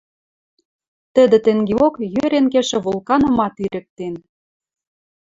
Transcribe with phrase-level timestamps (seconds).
[1.13, 4.15] Тӹдӹ тенгеок йӧрен кешӹ вулканымат ирӹктен.